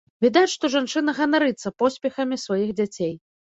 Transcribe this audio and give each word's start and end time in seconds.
Відаць, 0.23 0.49
што 0.53 0.71
жанчына 0.75 1.15
ганарыцца 1.21 1.75
поспехамі 1.85 2.43
сваіх 2.49 2.77
дзяцей. 2.83 3.17